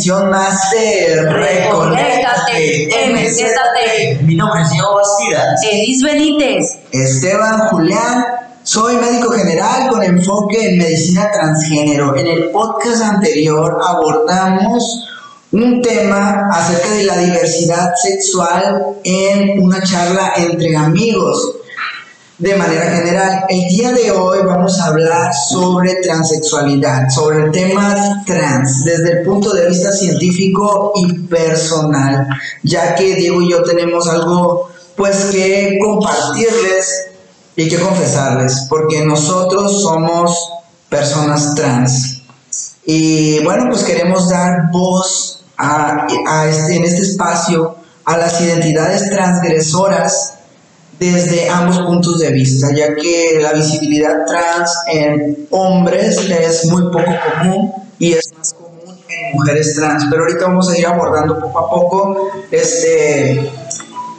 [0.00, 4.22] emisión más de Reconéctate, MZT.
[4.22, 5.60] Mi nombre es Diego Bastidas.
[5.70, 6.78] Elis Benítez.
[6.90, 8.24] Esteban Julián,
[8.62, 12.16] soy médico general con enfoque en medicina transgénero.
[12.16, 15.06] En el podcast anterior abordamos
[15.52, 21.56] un tema acerca de la diversidad sexual en una charla entre amigos
[22.40, 23.44] de manera general.
[23.50, 29.22] El día de hoy vamos a hablar sobre transexualidad, sobre el tema trans, desde el
[29.24, 32.26] punto de vista científico y personal,
[32.62, 37.08] ya que Diego y yo tenemos algo pues que compartirles
[37.56, 40.50] y que confesarles, porque nosotros somos
[40.88, 42.22] personas trans.
[42.86, 46.06] Y bueno, pues queremos dar voz a
[46.48, 50.39] este, en este espacio a las identidades transgresoras
[51.00, 57.10] desde ambos puntos de vista, ya que la visibilidad trans en hombres es muy poco
[57.38, 60.04] común y es más común en mujeres trans.
[60.10, 63.50] Pero ahorita vamos a ir abordando poco a poco este,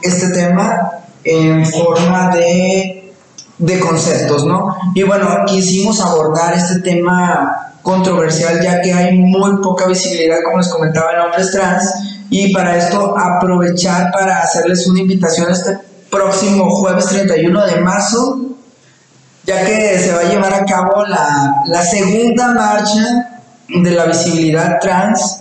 [0.02, 0.90] este tema
[1.22, 3.14] en forma de,
[3.58, 4.74] de conceptos, ¿no?
[4.96, 10.68] Y bueno, quisimos abordar este tema controversial ya que hay muy poca visibilidad, como les
[10.68, 11.94] comentaba, en hombres trans.
[12.28, 18.42] Y para esto aprovechar para hacerles una invitación a este próximo jueves 31 de marzo,
[19.44, 24.78] ya que se va a llevar a cabo la, la segunda marcha de la visibilidad
[24.80, 25.40] trans.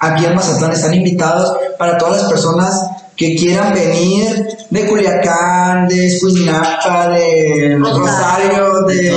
[0.00, 2.82] Aquí en Mazatlán están invitados para todas las personas
[3.16, 9.12] que quieran venir de Culiacán, de Escuinapa, de Rosario, de, De de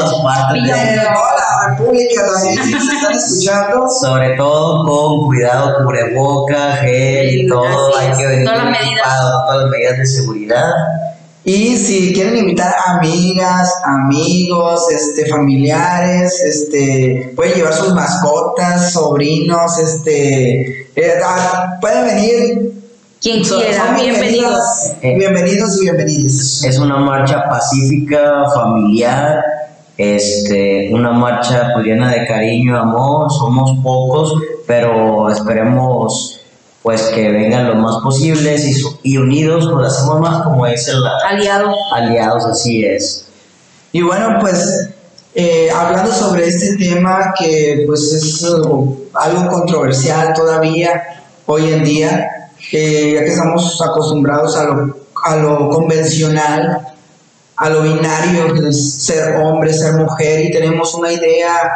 [1.69, 3.89] República también, si se están escuchando.
[3.89, 7.95] Sobre todo con cuidado, cubreboca, gel y todo.
[7.95, 8.17] Así Hay es.
[8.17, 9.03] que venir Todas las medidas.
[9.47, 10.71] todas las medidas de seguridad.
[11.47, 20.87] Y si quieren invitar amigas, amigos, este, familiares, este, pueden llevar sus mascotas, sobrinos, este,
[20.95, 22.71] eh, ah, pueden venir.
[23.21, 24.91] Quien quiera, bienvenidos.
[25.01, 26.63] Bienvenidos y bienvenidas.
[26.63, 29.43] Es una marcha pacífica, familiar,
[29.97, 33.31] este, una marcha pues, llena de cariño, amor.
[33.31, 34.33] Somos pocos,
[34.67, 36.41] pero esperemos
[36.81, 41.01] pues que vengan lo más posibles y, y unidos pues hacemos más como es el
[41.27, 41.75] Aliados.
[41.91, 43.25] aliados, así es.
[43.91, 44.89] Y bueno, pues
[45.33, 51.01] eh, hablando sobre este tema que pues es uh, algo controversial todavía
[51.45, 52.29] hoy en día,
[52.71, 56.87] eh, ya que estamos acostumbrados a lo, a lo convencional,
[57.57, 61.71] a lo binario, es ser hombre, ser mujer, y tenemos una idea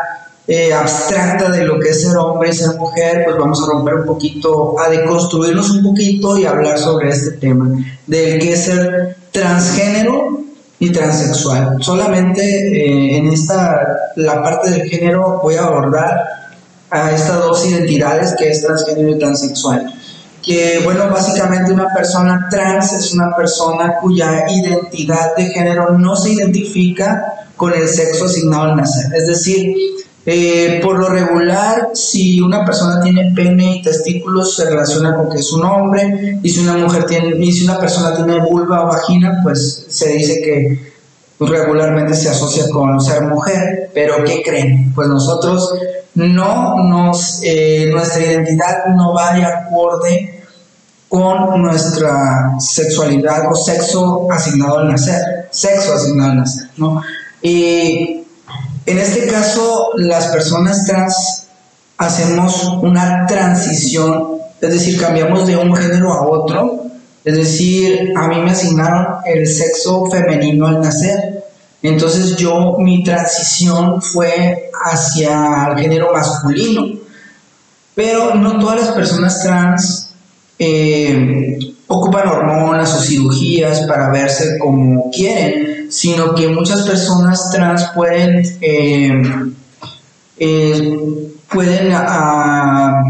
[0.47, 3.93] eh, abstracta de lo que es ser hombre y ser mujer, pues vamos a romper
[3.95, 7.69] un poquito, a deconstruirnos un poquito y hablar sobre este tema,
[8.07, 10.39] del que es ser transgénero
[10.79, 11.77] y transexual.
[11.81, 16.19] Solamente eh, en esta, la parte del género voy a abordar
[16.89, 19.93] a estas dos identidades que es transgénero y transexual.
[20.49, 26.31] Que bueno, básicamente una persona trans es una persona cuya identidad de género no se
[26.31, 29.13] identifica con el sexo asignado al nacer.
[29.13, 29.75] Es decir,
[30.25, 35.37] eh, por lo regular, si una persona tiene pene y testículos, se relaciona con que
[35.37, 38.87] es un hombre, y si una mujer tiene, y si una persona tiene vulva o
[38.87, 40.93] vagina, pues se dice que
[41.37, 43.91] pues, regularmente se asocia con ser mujer.
[43.93, 44.91] Pero ¿qué creen?
[44.95, 45.75] Pues nosotros
[46.15, 50.38] no nos, eh, nuestra identidad no va de acorde
[51.09, 57.01] con nuestra sexualidad o sexo asignado al nacer, sexo asignado al nacer, ¿no?
[57.41, 58.23] Y
[58.85, 61.47] en este caso, las personas trans
[61.97, 66.83] hacemos una transición, es decir, cambiamos de un género a otro,
[67.25, 71.43] es decir, a mí me asignaron el sexo femenino al nacer,
[71.81, 76.99] entonces yo, mi transición fue hacia el género masculino,
[77.95, 80.08] pero no todas las personas trans
[80.59, 81.57] eh,
[81.87, 89.21] ocupan hormonas o cirugías para verse como quieren, sino que muchas personas trans pueden, eh,
[90.37, 90.97] eh,
[91.51, 93.01] pueden ah,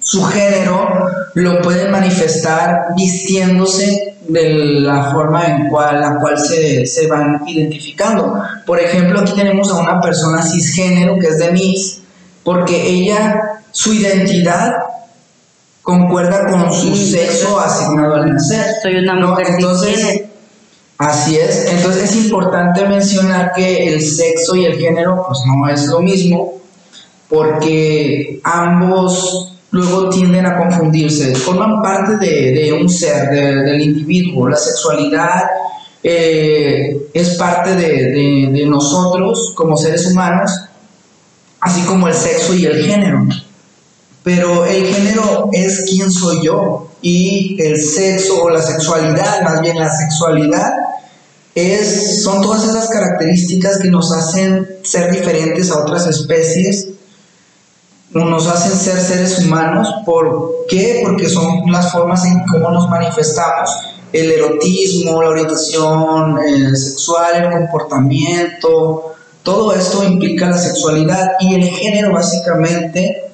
[0.00, 7.40] su género lo pueden manifestar vistiéndose de la forma en la cual se, se van
[7.46, 8.42] identificando.
[8.66, 12.00] Por ejemplo, aquí tenemos a una persona cisgénero que es Denise,
[12.42, 14.72] porque ella, su identidad
[15.86, 17.12] concuerda con su Sí.
[17.12, 18.66] sexo asignado al nacer.
[18.82, 19.28] Soy una ¿no?
[19.30, 20.26] mujer Entonces, cisgénero.
[20.98, 21.66] así es.
[21.72, 26.54] Entonces es importante mencionar que el sexo y el género pues no es lo mismo
[27.28, 34.48] porque ambos luego tienden a confundirse, forman parte de, de un ser, de- del individuo.
[34.48, 35.42] La sexualidad
[36.02, 40.50] eh, es parte de- de nosotros como seres humanos,
[41.60, 43.24] así como el sexo y el género.
[44.26, 49.78] Pero el género es quién soy yo y el sexo o la sexualidad, más bien
[49.78, 50.72] la sexualidad,
[51.54, 56.88] es, son todas esas características que nos hacen ser diferentes a otras especies,
[58.10, 59.94] nos hacen ser seres humanos.
[60.04, 61.02] ¿Por qué?
[61.04, 63.70] Porque son las formas en cómo nos manifestamos.
[64.12, 66.36] El erotismo, la orientación
[66.74, 69.14] sexual, el comportamiento,
[69.44, 73.25] todo esto implica la sexualidad y el género básicamente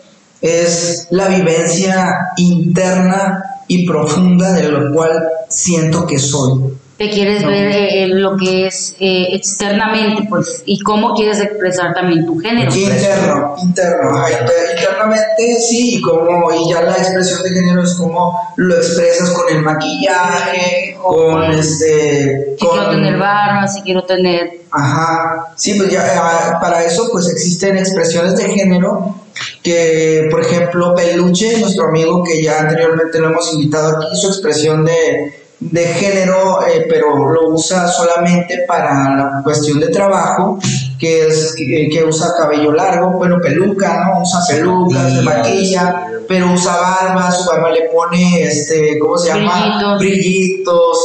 [0.43, 5.13] es la vivencia interna y profunda de lo cual
[5.49, 6.75] siento que soy.
[6.99, 12.27] Te quieres ver eh, lo que es eh, externamente, pues, y cómo quieres expresar también
[12.27, 12.73] tu género.
[12.73, 14.29] Interno, interno, ajá,
[14.77, 19.53] internamente sí, y como, y ya la expresión de género es como lo expresas con
[19.53, 24.61] el maquillaje, con este, Si quiero con, tener barba, si quiero tener...
[24.71, 29.22] Ajá, sí, pues ya ah, para eso pues existen expresiones de género
[29.63, 34.85] que, por ejemplo, Peluche, nuestro amigo que ya anteriormente lo hemos invitado aquí, su expresión
[34.85, 40.59] de, de género, eh, pero lo usa solamente para la cuestión de trabajo,
[40.99, 44.23] que es que, que usa cabello largo, bueno, peluca, ¿no?
[44.23, 49.97] Usa pelucas, se maquilla, pero usa barba, su barba le pone, este, ¿cómo se llama?
[49.99, 49.99] Brillitos.
[49.99, 50.99] Brillitos,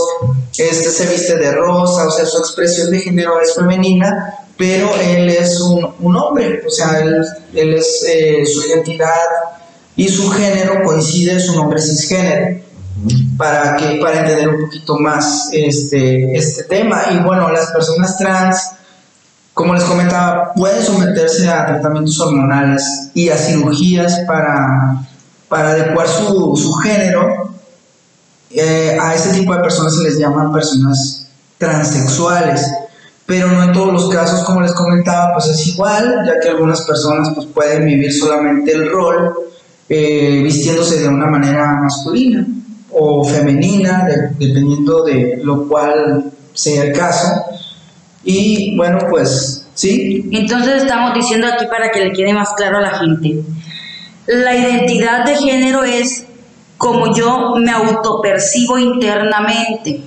[0.57, 5.29] este se viste de rosa, o sea, su expresión de género es femenina, pero él
[5.29, 7.23] es un, un hombre, o sea, él,
[7.53, 9.07] él es eh, su identidad
[9.95, 12.59] y su género coincide, su nombre es cisgénero,
[13.37, 17.03] para, que, para entender un poquito más este, este tema.
[17.11, 18.71] Y bueno, las personas trans,
[19.53, 25.07] como les comentaba, pueden someterse a tratamientos hormonales y a cirugías para,
[25.47, 27.51] para adecuar su, su género.
[28.49, 31.27] Eh, a ese tipo de personas se les llaman personas
[31.57, 32.65] transexuales
[33.27, 36.81] pero no en todos los casos, como les comentaba, pues es igual, ya que algunas
[36.81, 39.33] personas pues pueden vivir solamente el rol
[39.89, 42.47] eh, vistiéndose de una manera masculina
[42.91, 47.27] o femenina, de- dependiendo de lo cual sea el caso.
[48.23, 52.81] Y bueno, pues sí, Entonces estamos diciendo aquí para que le quede más claro a
[52.81, 53.41] la gente.
[54.25, 56.25] La identidad de género es
[56.77, 60.01] como yo me autopercibo internamente.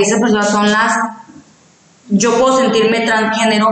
[0.00, 0.94] Esas personas son las...
[2.10, 3.68] Yo puedo sentirme transgénero,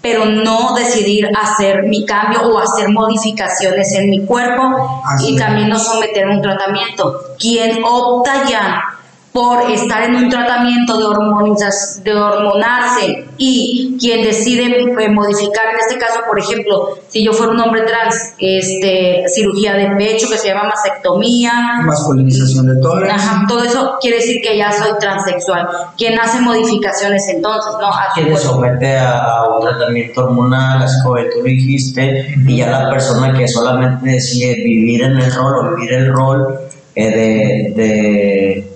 [0.00, 5.68] pero no decidir hacer mi cambio o hacer modificaciones en mi cuerpo Así y también
[5.68, 7.20] no someter a un tratamiento.
[7.38, 8.82] Quien opta ya
[9.32, 15.78] por estar en un tratamiento de, hormonizas- de hormonarse y quien decide eh, modificar, en
[15.78, 20.36] este caso, por ejemplo, si yo fuera un hombre trans, este, cirugía de pecho que
[20.36, 21.52] se llama mastectomía,
[21.84, 23.12] masculinización de tórax.
[23.12, 25.68] Ajá, todo eso quiere decir que ya soy transexual.
[25.96, 27.90] Quien hace modificaciones entonces, ¿no?
[28.16, 28.48] Le cuerpo.
[28.48, 33.46] somete a, un tratamiento hormonal, así como tú lo dijiste, y ya la persona que
[33.46, 36.58] solamente decide vivir en el rol o vivir el rol
[36.96, 38.69] eh, de, de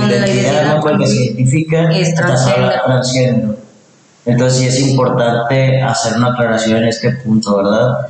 [0.00, 0.80] Con la identidad ¿no?
[0.82, 3.56] con que se identifica, es estás hablando transgénero.
[4.26, 8.08] Entonces sí es importante hacer una aclaración en este punto, ¿verdad?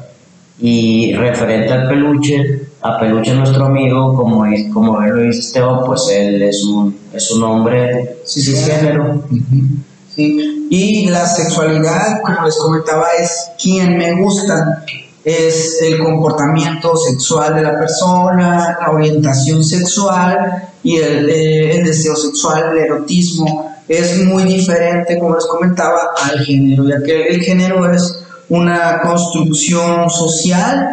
[0.60, 5.80] Y referente al peluche, a peluche nuestro amigo, como, es- como él lo dice Esteban,
[5.84, 9.24] pues él es un, es un hombre cisgénero.
[9.30, 9.66] Ujú,
[10.14, 10.66] Sí.
[10.70, 14.84] Y la sexualidad, como les comentaba, es quien me gusta,
[15.24, 22.14] es el comportamiento sexual de la persona, la orientación sexual y el, eh, el deseo
[22.14, 23.74] sexual, el erotismo.
[23.88, 30.10] Es muy diferente, como les comentaba, al género, ya que el género es una construcción
[30.10, 30.90] social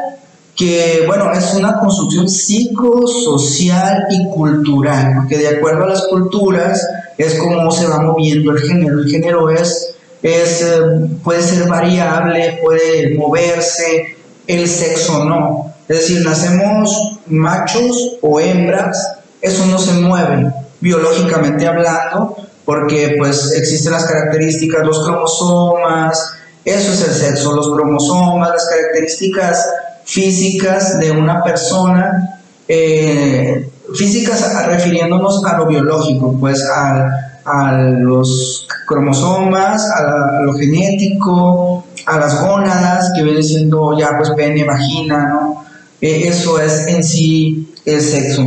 [0.55, 6.85] que, bueno, es una construcción psicosocial y cultural, porque de acuerdo a las culturas
[7.17, 8.99] es como se va moviendo el género.
[8.99, 10.81] El género es, es eh,
[11.23, 15.73] puede ser variable, puede moverse, el sexo no.
[15.87, 23.91] Es decir, nacemos machos o hembras, eso no se mueve biológicamente hablando, porque pues existen
[23.91, 26.33] las características, los cromosomas,
[26.63, 29.67] eso es el sexo, los cromosomas, las características
[30.05, 39.89] físicas de una persona, eh, físicas refiriéndonos a lo biológico, pues a, a los cromosomas,
[39.91, 45.27] a, la- a lo genético, a las gónadas, que viene siendo ya pues pene, vagina,
[45.29, 45.63] ¿no?
[46.01, 48.43] Eh, eso es en sí el sexo.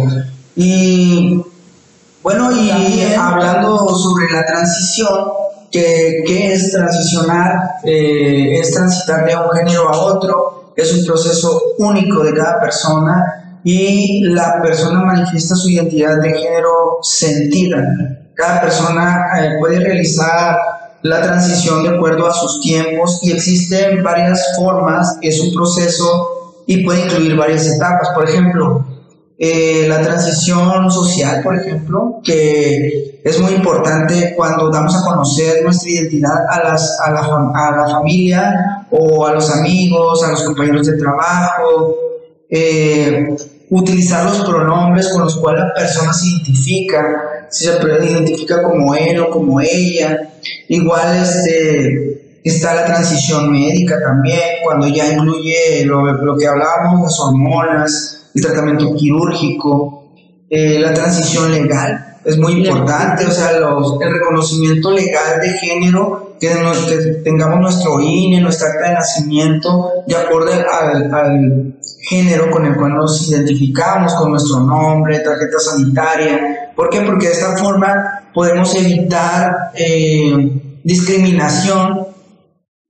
[0.57, 1.41] Y
[2.23, 2.71] bueno, y
[3.19, 5.09] hablando sobre la transición,
[5.71, 7.53] que, que es transicionar,
[7.85, 13.61] eh, es transitar de un género a otro, es un proceso único de cada persona
[13.65, 17.79] y la persona manifiesta su identidad de género sentida.
[18.35, 20.57] Cada persona eh, puede realizar
[21.03, 26.83] la transición de acuerdo a sus tiempos y existen varias formas, es un proceso y
[26.85, 28.09] puede incluir varias etapas.
[28.15, 28.87] Por ejemplo,
[29.37, 35.91] eh, la transición social, por ejemplo, que es muy importante cuando damos a conocer nuestra
[35.91, 40.87] identidad a, las, a, la, a la familia o a los amigos, a los compañeros
[40.87, 41.97] de trabajo.
[42.49, 43.37] Eh,
[43.71, 47.01] utilizar los pronombres con los cuales la persona se identifica,
[47.51, 50.31] si se identifica como él o como ella.
[50.69, 57.21] Igual este, está la transición médica también, cuando ya incluye lo, lo que hablábamos, las
[57.21, 60.13] hormonas, el tratamiento quirúrgico,
[60.51, 66.37] eh, la transición legal, es muy importante, o sea, los, el reconocimiento legal de género,
[66.41, 71.75] que, que, tengamos nuestro INE, nuestra acta de nacimiento, de acuerdo al, al,
[72.09, 76.73] género con el cual nos identificamos, con nuestro nombre, tarjeta sanitaria.
[76.75, 77.01] ¿Por qué?
[77.01, 82.07] Porque de esta forma podemos evitar eh, discriminación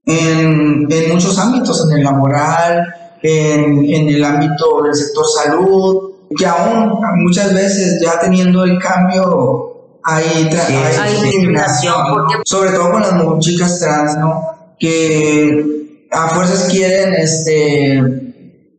[0.05, 6.45] en, en muchos ámbitos, en el laboral, en, en el ámbito del sector salud, que
[6.45, 11.95] aún muchas veces ya teniendo el cambio hay, discriminación,
[12.45, 14.75] sobre todo con las chicas trans, ¿no?
[14.79, 18.24] Que a fuerzas quieren, este,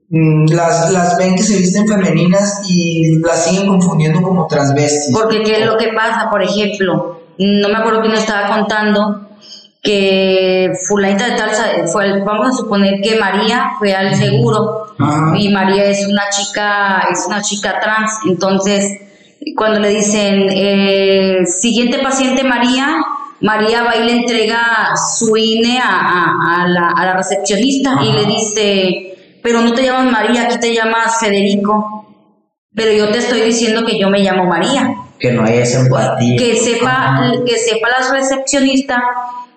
[0.08, 5.12] las, las ven que se visten femeninas y las siguen confundiendo como transvestis.
[5.12, 9.26] Porque qué es lo que pasa, por ejemplo, no me acuerdo quién estaba contando,
[9.82, 11.50] que fulanita de tal
[11.92, 14.88] fue vamos a suponer que María fue al seguro
[15.36, 18.10] y María es una chica es una chica trans.
[18.26, 19.00] Entonces
[19.54, 22.96] cuando le dicen eh, siguiente paciente María
[23.40, 28.24] María va y le entrega su INE a, a, la, a la, recepcionista y le
[28.24, 29.05] dice
[29.46, 32.04] pero no te llamas María aquí te llamas Federico
[32.74, 36.36] pero yo te estoy diciendo que yo me llamo María que no hay esa empatía
[36.36, 39.00] que sepa que sepa la recepcionista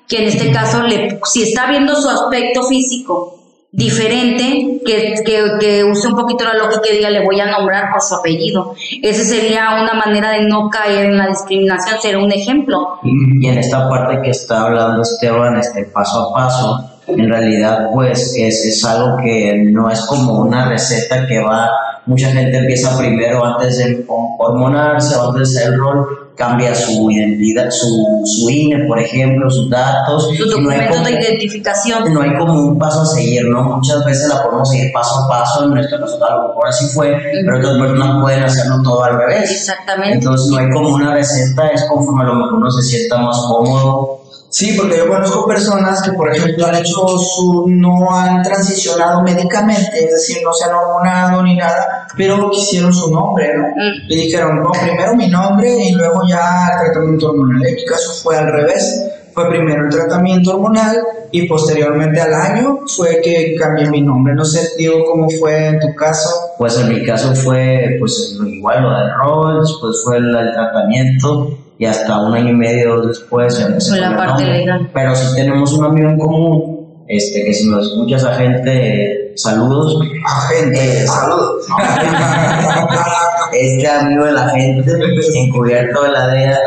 [0.08, 3.40] que en este caso, le, si está viendo su aspecto físico
[3.72, 7.92] diferente, que, que, que, use un poquito la lógica y diga, le voy a nombrar
[7.92, 8.74] por su apellido.
[9.04, 13.00] Esa sería una manera de no caer en la discriminación, será un ejemplo.
[13.04, 18.36] Y, en esta parte que está hablando Esteban, este paso a paso, en realidad pues
[18.38, 21.70] es, es algo que no es como una receta que va,
[22.06, 27.70] mucha gente empieza primero antes de hormonarse antes de hacer el rol, cambia su identidad,
[27.70, 30.30] su, su INE, por ejemplo, sus datos.
[30.38, 32.14] Sus documentos de identificación.
[32.14, 33.62] No hay como un paso a seguir, ¿no?
[33.64, 36.86] Muchas veces la podemos seguir paso a paso, en nuestro caso a lo mejor así
[36.96, 37.14] fue,
[37.46, 39.52] pero otras personas pueden hacerlo todo al revés.
[39.52, 40.14] Exactamente.
[40.14, 43.38] Entonces no hay como una receta, es conforme a lo mejor uno se sienta más
[43.48, 44.19] cómodo
[44.50, 50.06] Sí, porque yo conozco personas que, por ejemplo, han hecho su, no han transicionado médicamente,
[50.06, 53.68] es decir, no se han hormonado ni nada, pero quisieron su nombre, ¿no?
[53.68, 54.12] Mm.
[54.12, 57.64] Y dijeron, no, primero mi nombre y luego ya el tratamiento hormonal.
[57.64, 60.98] En mi caso fue al revés, fue primero el tratamiento hormonal
[61.32, 64.34] y posteriormente al año fue que cambié mi nombre.
[64.34, 66.28] No sé, digo, cómo fue en tu caso.
[66.58, 71.56] Pues en mi caso fue, pues igual lo del rol, después fue el, el tratamiento
[71.80, 74.92] y hasta un año y medio después empecé la parte legal.
[74.94, 79.98] Pero si tenemos un amigo en común, este, que si nos escuchas a gente, saludos.
[80.28, 81.66] A gente, saludos.
[83.54, 84.92] este amigo de la gente,
[85.36, 86.60] encubierto de la DEA,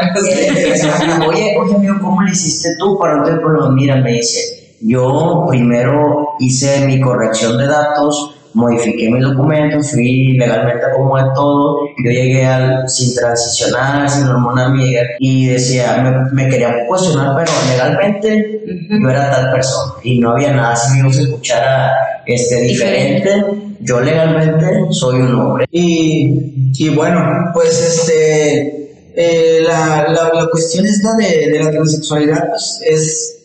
[1.29, 3.71] oye, oye amigo, ¿cómo le hiciste tú para no tener problemas?
[3.75, 10.87] Mira, me dice, yo primero hice mi corrección de datos, modifiqué mis documentos, fui legalmente
[10.97, 14.73] como de todo, yo llegué al, sin transicionar, sin hormonar
[15.19, 20.77] y decía, me, quería cuestionar, pero legalmente yo era tal persona y no había nada,
[20.77, 21.93] si me se escuchara
[22.27, 23.45] este, diferente,
[23.81, 25.67] yo legalmente soy un hombre.
[25.71, 32.49] Y, y bueno, pues este, eh, la, la, la, cuestión esta de, de la transexualidad
[32.49, 33.39] pues, es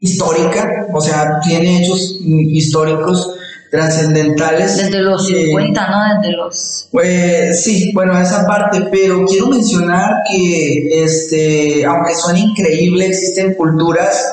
[0.00, 3.37] histórica, o sea, tiene hechos históricos
[3.70, 4.76] trascendentales.
[4.76, 6.20] Desde los 50, ¿no?
[6.20, 6.88] Desde los...
[6.90, 14.26] Pues sí, bueno, esa parte, pero quiero mencionar que, este, aunque son increíbles, existen culturas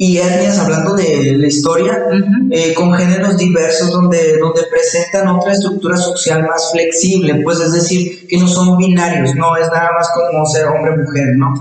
[0.00, 2.04] y etnias, hablando de la historia,
[2.50, 8.28] eh, con géneros diversos donde, donde presentan otra estructura social más flexible, pues es decir,
[8.28, 11.52] que no son binarios, no es nada más como ser hombre o mujer, ¿no?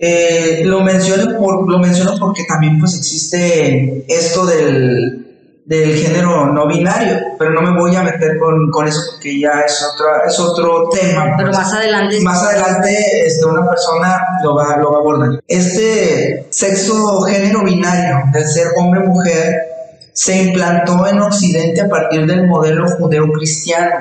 [0.00, 5.29] Eh, lo, menciono por, lo menciono porque también pues existe esto del,
[5.70, 9.60] del género no binario, pero no me voy a meter con, con eso porque ya
[9.60, 11.34] es, otra, es otro tema.
[11.38, 12.20] Pero más adelante.
[12.22, 15.40] Más adelante este, una persona lo va, lo va a abordar.
[15.46, 19.60] Este sexo género binario del ser hombre-mujer
[20.12, 23.94] se implantó en Occidente a partir del modelo judeo-cristiano.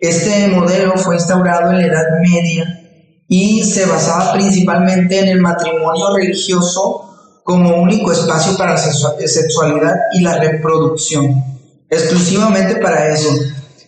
[0.00, 2.64] Este modelo fue instaurado en la Edad Media
[3.28, 7.05] y se basaba principalmente en el matrimonio religioso
[7.46, 11.44] como único espacio para la sexualidad y la reproducción.
[11.88, 13.28] exclusivamente para eso.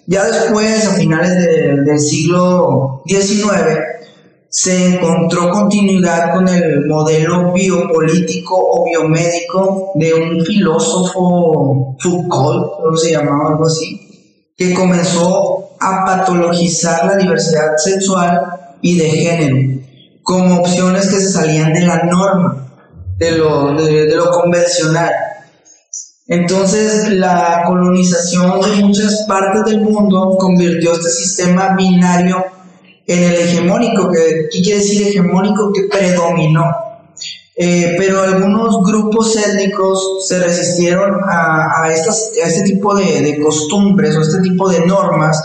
[0.06, 1.36] Ya después, a finales
[1.84, 3.50] del siglo XIX,
[4.48, 13.10] se encontró continuidad con el modelo biopolítico o biomédico de un filósofo Foucault, creo se
[13.10, 18.40] llamaba algo así, que comenzó a patologizar la diversidad sexual
[18.80, 19.78] y de género
[20.22, 22.67] como opciones que se salían de la norma,
[23.18, 25.12] de lo, de lo convencional.
[26.28, 32.44] Entonces, la colonización de muchas partes del mundo convirtió este sistema binario
[33.06, 35.72] en el hegemónico, que ¿qué quiere decir hegemónico?
[35.72, 36.64] Que predominó.
[37.56, 43.40] Eh, pero algunos grupos étnicos se resistieron a, a, estas, a este tipo de, de,
[43.40, 45.42] costumbres o este tipo de normas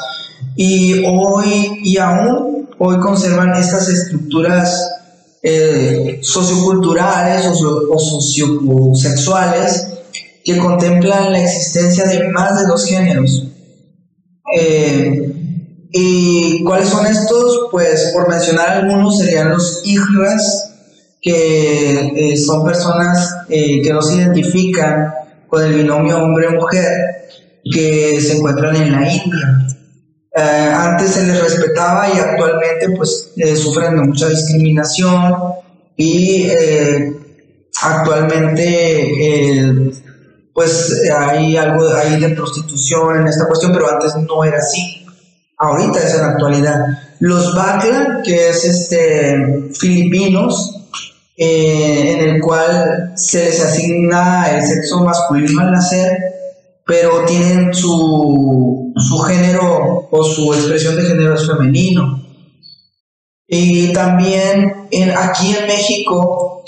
[0.56, 4.93] y hoy y aún hoy conservan estas estructuras
[5.44, 9.88] eh, socioculturales o, sociosexuales
[10.44, 13.48] que contemplan la existencia de más de dos géneros.
[14.58, 15.34] Eh,
[15.92, 17.68] ¿Y cuáles son estos?
[17.72, 20.74] Pues por mencionar algunos serían los hijras,
[21.24, 25.14] que eh, son personas eh, que no se identifican
[25.48, 26.90] con el binomio hombre-mujer,
[27.64, 29.68] que se encuentran en la India.
[30.36, 35.36] Antes se les respetaba y actualmente pues sufren de mucha discriminación
[35.96, 36.50] y
[37.82, 39.94] actualmente
[40.54, 45.06] pues hay algo ahí de prostitución en esta cuestión, pero antes no era así.
[45.58, 46.86] Ahorita es en la actualidad.
[47.20, 50.88] Los Bakla, que es este filipinos,
[51.38, 56.12] eh, en el cual se les asigna el sexo masculino al nacer,
[56.86, 62.22] pero tienen su, su género o su expresión de género es femenino.
[63.48, 66.64] Y también en, aquí en México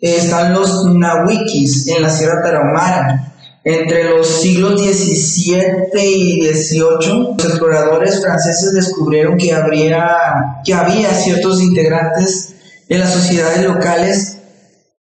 [0.00, 3.28] están los nahuikis en la Sierra Tarahumara
[3.64, 11.60] entre los siglos XVII y XVIII, los exploradores franceses descubrieron que, habría, que había ciertos
[11.60, 12.54] integrantes
[12.88, 14.37] de las sociedades locales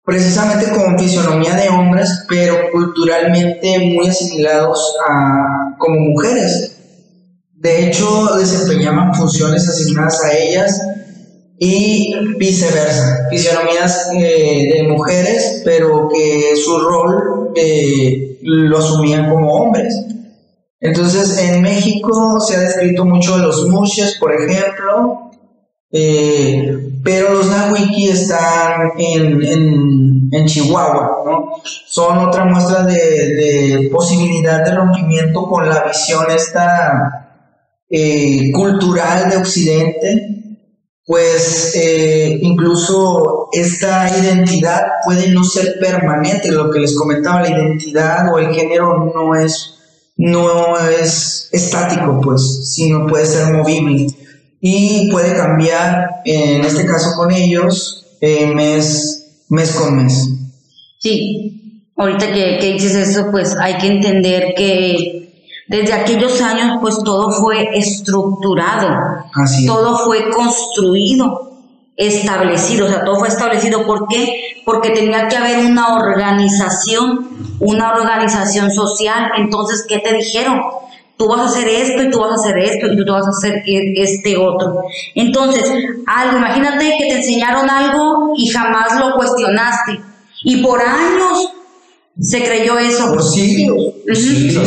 [0.04, 6.76] precisamente con fisionomía de hombres, pero culturalmente muy asimilados a, como mujeres.
[7.54, 10.80] De hecho, desempeñaban funciones asignadas a ellas
[11.58, 19.94] y viceversa, fisionomías eh, de mujeres, pero que su rol eh, lo asumían como hombres.
[20.80, 25.30] Entonces, en México se ha descrito mucho los mushes, por ejemplo,
[25.90, 31.50] eh, pero los nahuiki están en, en, Chihuahua, ¿no?
[31.86, 37.36] Son otra muestra de, de, posibilidad de rompimiento con la visión esta
[37.90, 40.70] eh, cultural de Occidente,
[41.06, 48.32] pues eh, incluso esta identidad puede no ser permanente, lo que les comentaba, la identidad
[48.32, 49.74] o el género no es,
[50.16, 54.06] no es estático, pues, sino puede ser movible
[54.66, 60.26] y puede cambiar, en este caso con ellos, eh, mes, mes con mes.
[60.98, 66.96] Sí, ahorita que, que dices eso, pues hay que entender que desde aquellos años, pues
[67.04, 68.88] todo fue estructurado,
[69.66, 71.60] todo fue construido,
[71.94, 73.84] establecido, o sea, todo fue establecido.
[73.84, 74.62] ¿Por qué?
[74.64, 77.28] Porque tenía que haber una organización,
[77.60, 79.30] una organización social.
[79.36, 80.58] Entonces, ¿qué te dijeron?
[81.16, 83.30] Tú vas a hacer esto y tú vas a hacer esto y tú vas a
[83.30, 84.82] hacer e, este otro.
[85.14, 85.62] Entonces,
[86.06, 90.00] algo, imagínate que te enseñaron algo y jamás lo cuestionaste.
[90.42, 91.50] Y por años
[92.20, 93.12] se creyó eso.
[93.12, 93.94] Por siglos.
[94.14, 94.58] sí,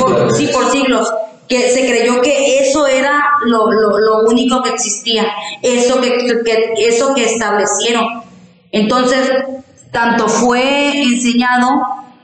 [0.52, 1.12] por siglos.
[1.48, 5.26] Que se creyó que eso era lo, lo, único que existía,
[5.62, 8.06] eso que, que, eso que establecieron.
[8.74, 9.32] Entonces,
[9.92, 11.70] tanto fue enseñado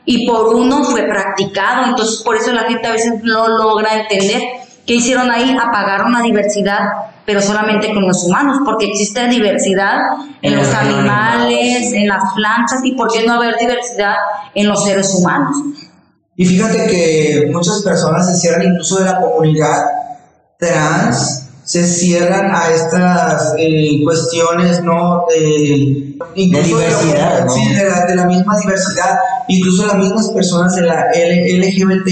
[0.05, 1.85] y por uno fue practicado.
[1.85, 4.41] Entonces, por eso la gente a veces no logra entender
[4.85, 6.79] qué hicieron ahí, apagaron la diversidad
[7.25, 9.97] pero solamente con los humanos, porque existe diversidad
[10.41, 14.15] en los animales, en las plantas, y por qué no haber diversidad
[14.53, 15.55] en los seres humanos.
[16.35, 19.85] Y fíjate que muchas personas se cierran incluso de la comunidad
[20.57, 25.25] trans, se cierran a estas eh, cuestiones, ¿no?
[25.29, 29.17] De, diversidad, Sí, de la, de la misma diversidad.
[29.47, 32.09] Incluso las mismas personas de la LGBT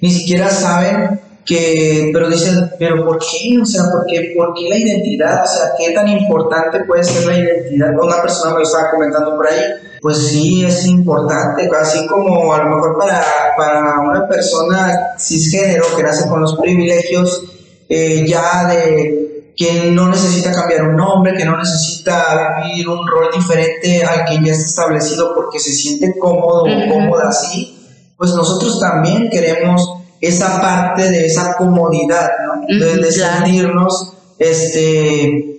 [0.00, 3.58] ni siquiera saben que, pero dicen, pero ¿por qué?
[3.60, 5.44] O sea, ¿por qué, ¿por qué la identidad?
[5.44, 7.90] O sea, ¿qué tan importante puede ser la identidad?
[8.00, 9.60] Una persona me lo estaba comentando por ahí.
[10.00, 13.24] Pues sí, es importante, así como a lo mejor para,
[13.56, 17.42] para una persona cisgénero que nace con los privilegios
[17.88, 23.28] eh, ya de que no necesita cambiar un nombre, que no necesita vivir un rol
[23.36, 27.78] diferente al que ya está establecido porque se siente cómodo o cómoda así,
[28.16, 29.88] pues nosotros también queremos
[30.20, 32.66] esa parte de esa comodidad, ¿no?
[32.66, 33.36] De, de claro.
[33.36, 35.54] sentirnos este,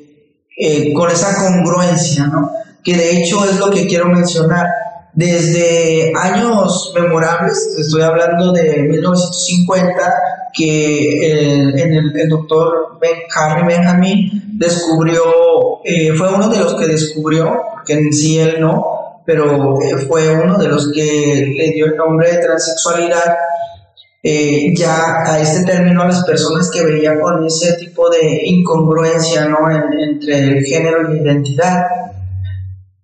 [0.58, 2.52] eh, con esa congruencia, ¿no?
[2.84, 4.68] Que de hecho es lo que quiero mencionar.
[5.14, 10.14] Desde años memorables, estoy hablando de 1950,
[10.56, 11.78] que el,
[12.18, 15.22] el, doctor ben, Harry Benjamin descubrió,
[15.84, 20.30] eh, fue uno de los que descubrió, porque en sí él no, pero eh, fue
[20.34, 23.36] uno de los que le dio el nombre de transexualidad
[24.24, 29.46] eh, ya a este término a las personas que veían con ese tipo de incongruencia
[29.46, 29.70] ¿no?
[29.70, 31.84] En- entre el género y la identidad.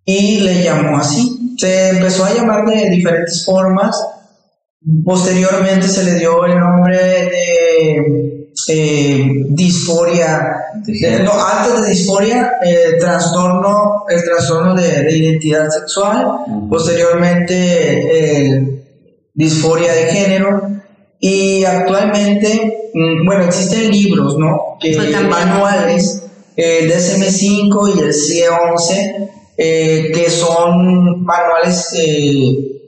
[0.05, 1.55] Y le llamó así.
[1.59, 3.95] Se empezó a llamar de diferentes formas.
[5.05, 8.01] Posteriormente se le dio el nombre de
[8.67, 10.55] eh, disforia.
[10.85, 16.25] de- no, antes de disforia, eh, trastorno, el trastorno de, de identidad sexual.
[16.69, 17.55] Posteriormente,
[18.55, 18.83] eh,
[19.35, 20.61] disforia de género.
[21.19, 24.77] Y actualmente, mm, bueno, existen libros, ¿no?
[24.79, 25.29] Que, cambiando.
[25.29, 26.23] manuales,
[26.55, 32.80] el DSM-5 y el CIE-11, eh, que son manuales eh,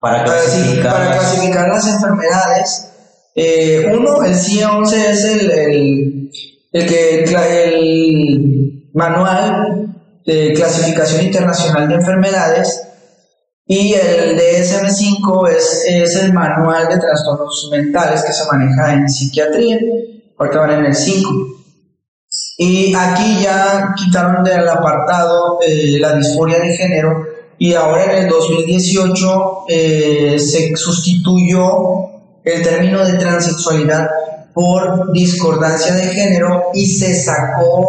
[0.00, 0.92] Para clasificar.
[0.92, 2.90] para clasificar las enfermedades.
[3.34, 6.30] Eh, uno, el CIE-11 es el, el,
[6.72, 7.24] el que,
[7.64, 12.82] el manual de clasificación internacional de enfermedades
[13.66, 19.78] y el DSM-5 es, es el manual de trastornos mentales que se maneja en psiquiatría.
[20.38, 21.30] Ahorita van en el 5.
[22.58, 27.24] Y aquí ya quitaron del apartado eh, la disforia de género
[27.60, 32.08] y ahora en el 2018 eh, se sustituyó
[32.42, 34.08] el término de transexualidad
[34.54, 37.86] por discordancia de género y se sacó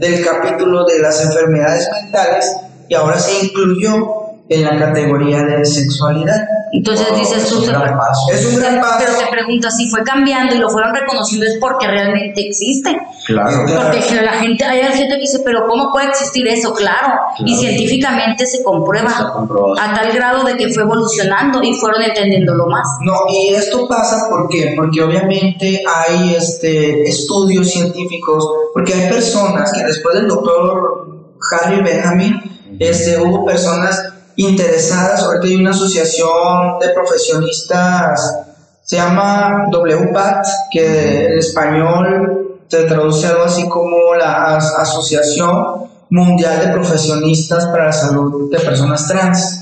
[0.00, 2.56] del capítulo de las enfermedades mentales
[2.88, 6.36] y ahora se incluyó en la categoría de sexualidad.
[6.72, 8.32] Entonces dices tú, Es un gran paso.
[8.32, 8.96] Es un gran paso.
[8.98, 12.98] pero te preguntas si fue cambiando y lo fueron reconociendo es porque realmente existe.
[13.26, 13.64] Claro.
[13.64, 13.90] Claro.
[13.92, 16.74] Porque la gente, hay gente que dice, pero ¿cómo puede existir eso?
[16.74, 17.60] Claro, y Claro.
[17.60, 19.10] científicamente se comprueba
[19.80, 22.86] a tal grado de que fue evolucionando y fueron entendiéndolo más.
[23.02, 24.74] No, y esto pasa ¿por qué?
[24.76, 31.06] porque obviamente hay este, estudios científicos, porque hay personas que después del doctor
[31.52, 32.42] Harry Benjamin,
[32.80, 38.36] este, hubo personas interesadas, ahorita hay una asociación de profesionistas,
[38.82, 46.60] se llama WPAT, que en español se traduce algo así como la As- Asociación Mundial
[46.66, 49.60] de Profesionistas para la Salud de Personas Trans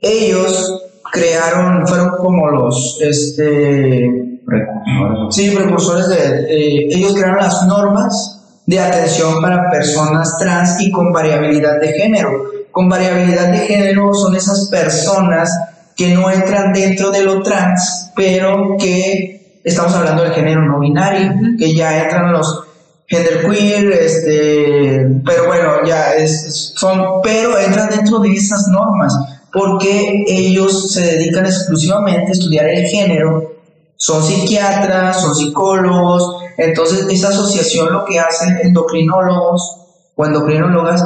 [0.00, 0.80] ellos
[1.12, 5.34] crearon, fueron como los, este, Precursores.
[5.34, 6.16] sí, precursores de,
[6.48, 12.30] eh, ellos crearon las normas de atención para personas trans y con variabilidad de género.
[12.70, 15.50] Con variabilidad de género son esas personas
[15.96, 21.32] que no entran dentro de lo trans, pero que estamos hablando del género no binario,
[21.58, 22.64] que ya entran los
[23.08, 29.14] genderqueer, este, pero bueno, ya es, son, pero entran dentro de esas normas,
[29.52, 33.54] porque ellos se dedican exclusivamente a estudiar el género,
[33.96, 39.78] son psiquiatras, son psicólogos, entonces esta asociación lo que hacen endocrinólogos
[40.14, 41.02] o endocrinólogas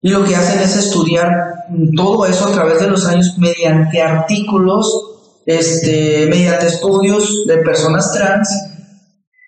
[0.00, 1.28] y lo que hacen es estudiar
[1.68, 8.12] mm, todo eso a través de los años mediante artículos, este, mediante estudios de personas
[8.12, 8.48] trans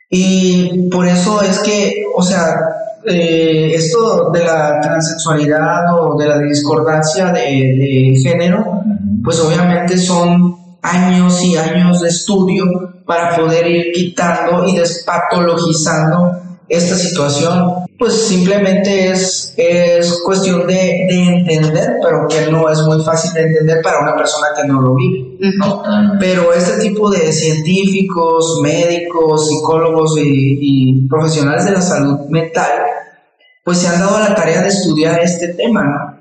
[0.08, 2.54] y por eso es que, o sea,
[3.06, 8.82] eh, esto de la transexualidad o de la discordancia de, de género,
[9.22, 12.64] pues obviamente son años y años de estudio
[13.06, 16.32] para poder ir quitando y despatologizando
[16.68, 17.86] esta situación.
[18.00, 23.42] Pues simplemente es, es cuestión de, de entender, pero que no es muy fácil de
[23.42, 25.36] entender para una persona que no lo vive.
[25.62, 26.16] Totalmente.
[26.18, 32.72] Pero este tipo de científicos, médicos, psicólogos y, y profesionales de la salud mental,
[33.66, 36.18] pues se han dado la tarea de estudiar este tema, ¿no?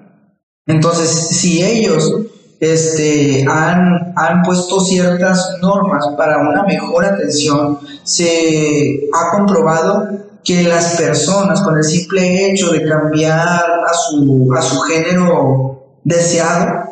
[0.68, 2.14] Entonces, si ellos
[2.60, 10.96] este, han, han puesto ciertas normas para una mejor atención, se ha comprobado que las
[10.96, 16.86] personas con el simple hecho de cambiar a su, a su género deseado,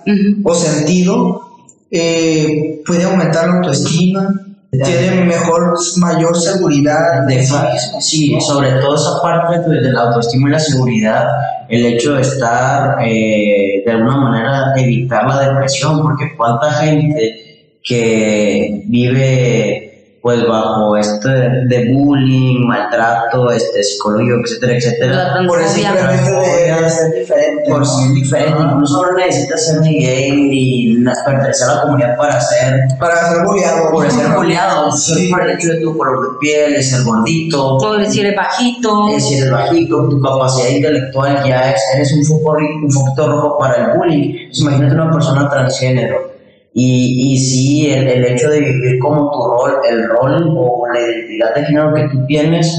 [0.44, 1.42] o sentido
[1.90, 4.30] eh, puede aumentar la autoestima,
[4.70, 8.02] tiene mejor, mayor seguridad de sí mismo.
[8.02, 11.26] Sí, sobre todo esa parte de, de la autoestima y la seguridad,
[11.68, 18.84] el hecho de estar, eh, de alguna manera, evitar la depresión, porque cuánta gente que
[18.86, 19.87] vive
[20.22, 25.34] pues bajo este de bullying, maltrato, este psicológico, etcétera, etcétera.
[25.48, 27.64] Por el simple hecho de ser diferente.
[27.70, 32.42] Por ser diferente, incluso no necesitas ser ni gay ni pertenecer a la comunidad para
[32.42, 33.92] ser, Para ser boleado.
[33.92, 35.30] por ser boleado, Sí.
[35.30, 39.08] por el hecho de tu color de piel, de ser gordito, decir el bajito.
[39.10, 43.58] de si eres bajito, tu capacidad intelectual ya es, eres un foco, un foquito rojo
[43.60, 44.30] para el bullying.
[44.36, 46.37] Entonces, imagínate una persona transgénero.
[46.80, 51.02] Y, y sí, el, el hecho de vivir como tu rol, el rol o la
[51.02, 52.72] identidad de género que tú tienes,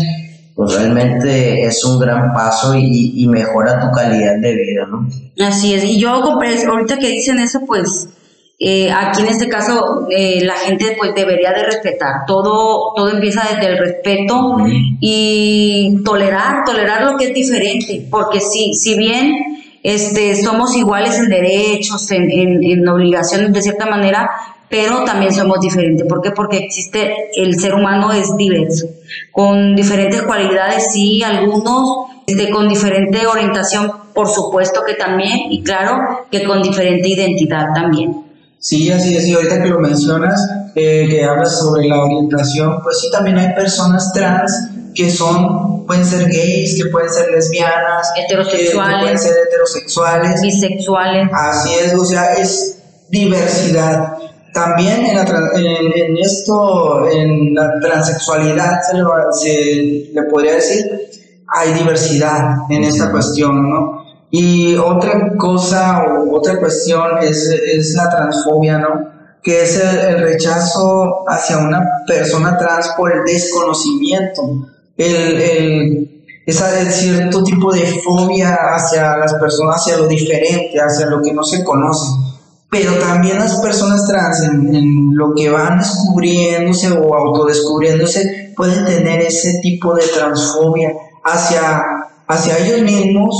[0.55, 5.09] pues realmente es un gran paso y, y mejora tu calidad de vida, ¿no?
[5.45, 8.09] Así es, y yo compré, ahorita que dicen eso, pues
[8.61, 13.43] eh, aquí en este caso eh, la gente pues debería de respetar, todo, todo empieza
[13.53, 14.59] desde el respeto
[15.01, 19.48] y tolerar, tolerar lo que es diferente, porque si, si bien
[19.83, 24.31] este, somos iguales en derechos, en, en, en obligaciones de cierta manera,
[24.69, 26.07] pero también somos diferentes.
[26.07, 26.31] ¿Por qué?
[26.31, 28.87] Porque existe, el ser humano es diverso,
[29.33, 36.27] con diferentes cualidades, sí, algunos este, con diferente orientación, por supuesto que también, y claro,
[36.31, 38.25] que con diferente identidad también.
[38.59, 39.27] Sí, así es.
[39.27, 43.55] Y ahorita que lo mencionas, eh, que hablas sobre la orientación, pues sí, también hay
[43.55, 48.95] personas trans que son, pueden ser gays, que pueden ser lesbianas, que- Heterosexuales.
[48.97, 50.43] que pueden ser heterosexuales.
[50.43, 51.29] Bisexuales.
[51.33, 52.79] Así es, o sea, es
[53.11, 54.15] diversidad.
[54.53, 60.23] También en, la tra- en, en esto, en la transexualidad, se le, va- se le
[60.31, 60.85] podría decir,
[61.47, 63.99] hay diversidad en esta cuestión, ¿no?
[64.31, 69.09] Y otra cosa o otra cuestión es, es la transfobia, ¿no?
[69.43, 74.43] Que es el, el rechazo hacia una persona trans por el desconocimiento,
[74.99, 81.07] el, el, esa, el cierto tipo de fobia hacia las personas, hacia lo diferente, hacia
[81.07, 82.07] lo que no se conoce.
[82.71, 89.21] Pero también las personas trans, en, en lo que van descubriéndose o autodescubriéndose, pueden tener
[89.23, 90.91] ese tipo de transfobia
[91.25, 91.83] hacia,
[92.27, 93.37] hacia ellos mismos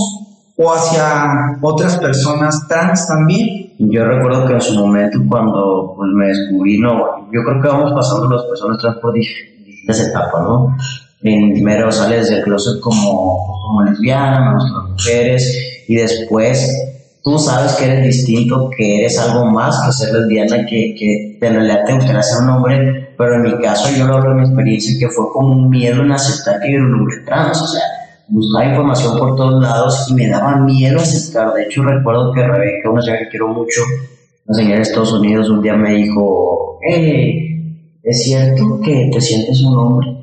[0.57, 3.75] o hacia otras personas trans también.
[3.79, 7.93] Yo recuerdo que en su momento cuando pues, me descubrí, no, yo creo que vamos
[7.93, 10.77] pasando las personas trans por distintas etapas, ¿no?
[11.21, 16.71] Primero sales del closet como, como lesbiana, me gustan las mujeres, y después
[17.25, 21.55] tú sabes que eres distinto, que eres algo más que ser lesbiana, que, que en
[21.55, 24.43] realidad te gustaría ser un hombre, pero en mi caso yo lo hablo de mi
[24.43, 27.83] experiencia, que fue como un miedo en aceptar que era un hombre trans, o sea,
[28.29, 31.53] buscaba información por todos lados y me daba miedo aceptar.
[31.55, 33.81] De hecho, recuerdo que Rebeca, una señora que quiero mucho,
[34.47, 39.63] una señora de Estados Unidos, un día me dijo, hey, ¿es cierto que te sientes
[39.63, 40.18] un hombre?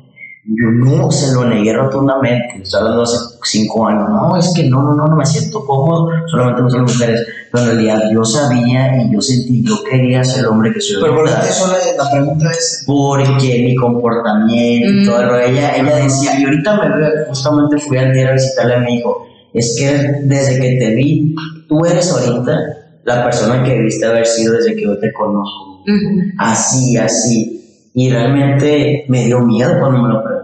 [0.48, 4.80] Yo no, se lo negué rotundamente, estoy hablando hace cinco años, no, es que no,
[4.80, 9.02] no, no, no me siento cómodo, solamente me son mujeres, pero en realidad yo sabía
[9.02, 12.10] y yo sentí, yo quería ser el hombre que soy Pero por eso la, la
[12.12, 15.28] pregunta es, porque mi comportamiento y Mm.
[15.28, 18.98] rollo, ella, ella decía, y ahorita me justamente fui al día a visitarle a mi
[18.98, 21.34] hijo, es que desde que te vi,
[21.68, 22.56] tú eres ahorita
[23.02, 26.20] la persona que debiste haber sido desde que yo te conozco, Ujú.
[26.38, 27.52] así, así,
[27.94, 30.35] y realmente me dio miedo cuando me lo preguntó, ahorita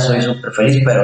[0.00, 1.02] soy súper feliz, pero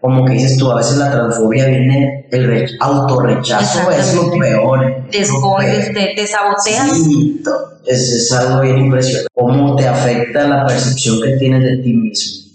[0.00, 5.04] como que dices tú, a veces la transfobia viene, el re- autorrechazo es lo peor.
[5.10, 5.74] Te, es lo esco- peor.
[5.74, 6.90] este, te sabotean.
[6.94, 7.42] Sí,
[7.86, 9.28] es, es algo bien impresionante.
[9.34, 12.46] Cómo te afecta la percepción que tienes de ti mismo.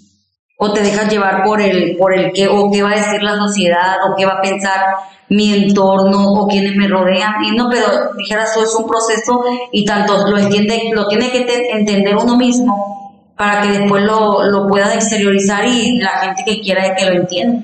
[0.64, 3.36] o te dejas llevar por el, por el qué, o qué va a decir la
[3.36, 4.80] sociedad, o qué va a pensar
[5.28, 7.44] mi entorno, o quienes me rodean.
[7.44, 9.42] Y no, pero dijeras tú, es un proceso
[9.72, 13.01] y tanto lo entiende, lo tiene que te- entender uno mismo
[13.38, 17.64] para que después lo, lo pueda exteriorizar y la gente que quiera que lo entienda.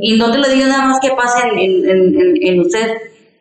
[0.00, 2.92] Y no te lo digo nada más que pase en, en, en- en usted,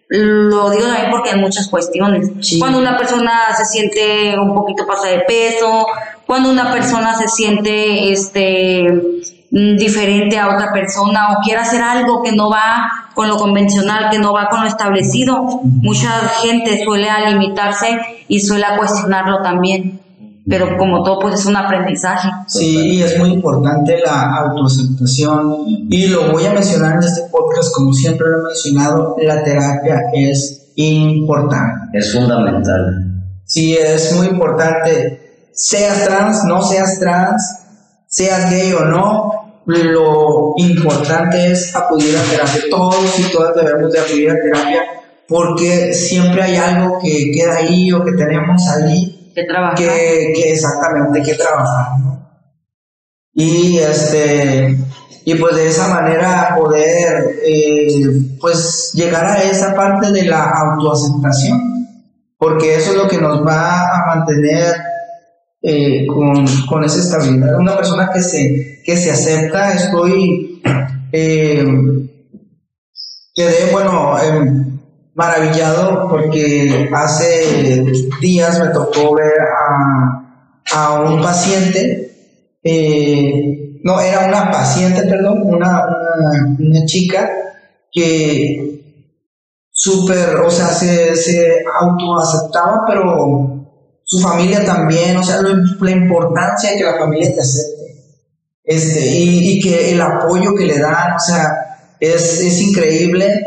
[0.09, 2.29] lo digo también porque hay muchas cuestiones.
[2.41, 2.57] Sí.
[2.59, 5.85] Cuando una persona se siente un poquito pasada de peso,
[6.25, 8.83] cuando una persona se siente este
[9.51, 14.09] mm, diferente a otra persona o quiere hacer algo que no va con lo convencional,
[14.09, 16.09] que no va con lo establecido, mucha
[16.41, 19.99] gente suele limitarse y suele cuestionarlo también.
[20.49, 22.27] Pero como todo, pues es un aprendizaje.
[22.47, 25.65] Sí, y es muy importante la autoaceptación.
[25.89, 30.01] Y lo voy a mencionar en este podcast, como siempre lo he mencionado, la terapia
[30.13, 31.97] es importante.
[31.97, 33.23] Es fundamental.
[33.45, 35.49] Sí, es muy importante.
[35.51, 37.59] Seas trans, no seas trans,
[38.07, 42.61] seas gay o no, lo importante es acudir a terapia.
[42.71, 44.81] Todos y todas debemos de acudir a terapia
[45.29, 49.75] porque siempre hay algo que queda ahí o que tenemos ahí Que trabajar.
[49.75, 51.87] que, que exactamente que trabajar.
[53.33, 54.77] Y este
[55.25, 58.01] y pues de esa manera poder eh,
[58.41, 61.59] pues llegar a esa parte de la autoaceptación,
[62.37, 64.75] porque eso es lo que nos va a mantener
[65.61, 67.59] eh, con, con, esa estabilidad.
[67.59, 70.61] Una persona que se, que se acepta, estoy,
[71.11, 71.65] eh,
[73.35, 74.68] quedé, bueno, em,
[75.19, 77.83] maravillado porque hace
[78.21, 80.23] días me tocó ver a,
[80.71, 85.85] a un paciente, eh, no, era una paciente, perdón, una,
[86.57, 87.29] una, chica
[87.91, 88.81] que
[89.69, 93.67] súper, o sea, se, se autoaceptaba, pero
[94.05, 98.23] su familia también, o sea, la importancia de que la familia te acepte,
[98.63, 103.43] este, y, y que el apoyo que le dan, o sea, es, es increíble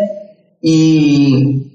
[0.63, 1.73] y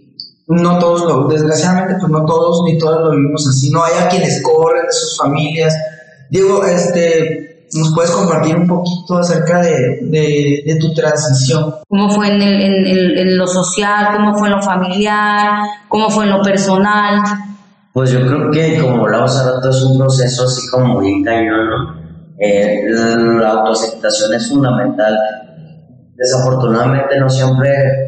[0.48, 4.08] no todos lo, desgraciadamente, pues no todos ni todos lo vivimos así, no hay a
[4.08, 5.76] quienes corren de sus familias.
[6.30, 11.76] Diego, este, ¿nos puedes compartir un poquito acerca de, de, de tu transición?
[11.90, 14.16] ¿Cómo fue en, el, en, el, en lo social?
[14.16, 15.64] ¿Cómo fue en lo familiar?
[15.90, 17.22] ¿Cómo fue en lo personal?
[17.92, 21.70] Pues yo creo que como hablamos hace rato es un proceso así como muy cañón,
[21.70, 21.98] ¿no?
[22.40, 25.18] Eh, la autoaceptación es fundamental.
[26.16, 28.07] Desafortunadamente no siempre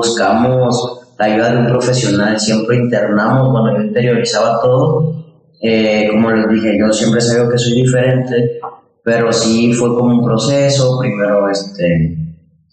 [0.00, 5.14] buscamos la ayuda de un profesional, siempre internamos, bueno, yo interiorizaba todo.
[5.62, 8.60] Eh, como les dije, yo siempre sabía que soy diferente,
[9.04, 12.16] pero sí fue como un proceso, primero este,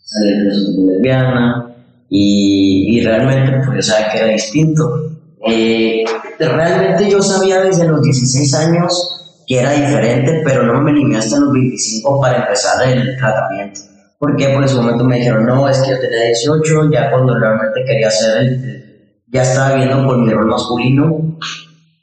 [0.01, 1.75] salir de lesbiana
[2.09, 5.07] y, y realmente pues yo sabía que era distinto
[5.45, 6.03] eh,
[6.39, 11.39] realmente yo sabía desde los 16 años que era diferente, pero no me animé hasta
[11.39, 13.79] los 25 para empezar el tratamiento.
[14.17, 14.31] ¿Por?
[14.31, 17.83] Porque en su momento me dijeron, no, es que yo tenía 18, ya cuando realmente
[17.85, 21.37] quería hacer el, ya estaba viendo por mi rol masculino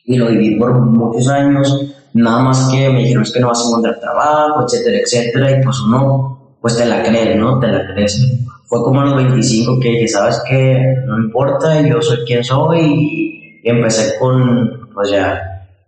[0.04, 3.64] y lo viví por muchos años, nada más que me dijeron es que no vas
[3.64, 7.58] a encontrar trabajo, etcétera, etcétera, y pues uno, pues te la crees, ¿no?
[7.58, 8.26] Te la crees.
[8.66, 12.80] Fue como a los 25 que dije, sabes que no importa, yo soy quien soy
[12.80, 15.40] y y empecé con, pues ya,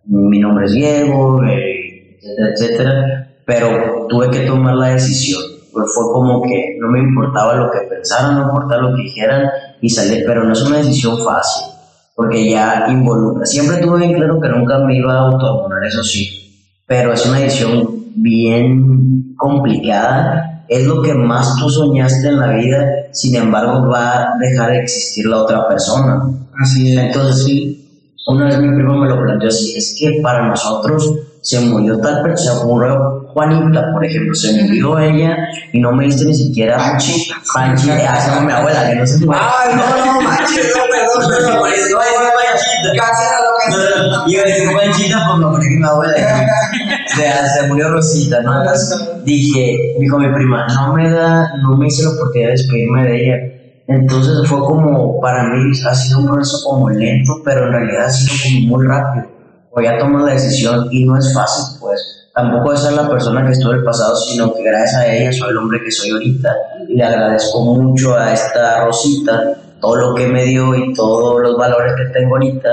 [0.06, 5.42] mi nombre es Diego, eh, etcétera, etcétera, pero tuve que tomar la decisión.
[5.76, 9.50] Pues fue como que no me importaba lo que pensaran, no importaba lo que dijeran
[9.82, 11.66] y salí, pero no es una decisión fácil,
[12.14, 13.44] porque ya involucra.
[13.44, 17.40] Siempre tuve bien claro que nunca me iba a autoamonar, eso sí, pero es una
[17.40, 20.64] decisión bien complicada.
[20.66, 24.78] Es lo que más tú soñaste en la vida, sin embargo va a dejar de
[24.78, 26.22] existir la otra persona
[26.58, 26.98] Así es.
[26.98, 31.60] Entonces, sí, una vez mi primo me lo planteó así, es que para nosotros se
[31.60, 35.36] murió tal persona, se murió Juanita, por ejemplo, se murió ella
[35.70, 37.34] y no me diste ni siquiera Panchita.
[37.52, 40.82] Panchita, ah, se llama mi abuela, que no sé si Ay, no, no, manches, no,
[40.90, 41.56] perdón, perdón.
[41.58, 43.06] Iba a decir Panchita.
[43.06, 45.86] Casi era lo que No, no, Iba a decir Panchita, pues me acordé que mi
[45.86, 46.14] abuela
[47.14, 48.62] se, se murió Rosita, ¿no?
[48.62, 53.02] Entonces, dije, dijo mi prima, no me da, no me hice la oportunidad de despedirme
[53.04, 53.56] de ella
[53.88, 58.10] entonces fue como, para mí ha sido un proceso como lento, pero en realidad ha
[58.10, 59.26] sido como muy rápido.
[59.72, 62.15] Voy a tomar la decisión y no es fácil, pues.
[62.36, 65.32] Tampoco es ser la persona que estuve en el pasado, sino que gracias a ella
[65.32, 66.54] soy el hombre que soy ahorita.
[66.86, 71.56] Y le agradezco mucho a esta Rosita todo lo que me dio y todos los
[71.56, 72.68] valores que tengo ahorita.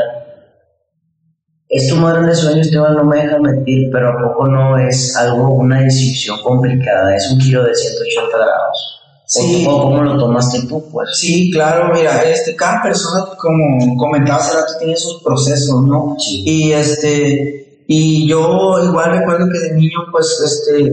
[1.70, 5.16] Es tu madre de sueños, Esteban, no me deja mentir, pero a poco no es
[5.16, 9.00] algo, una decisión complicada, es un giro de 180 grados.
[9.26, 9.66] Sí.
[9.70, 11.18] ¿O cómo lo tomaste tú, pues?
[11.18, 16.18] Sí, claro, mira, este, cada persona, como comentaba hace rato, tiene sus procesos, ¿no?
[16.20, 16.44] Sí.
[16.46, 20.92] Y este, y yo igual recuerdo que de niño, pues, este,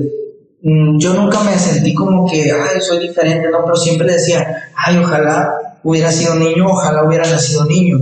[0.62, 3.64] mm, yo nunca me sentí como que, ay, soy diferente, ¿no?
[3.64, 7.98] Pero siempre decía, ay, ojalá hubiera sido niño, ojalá hubiera nacido niño,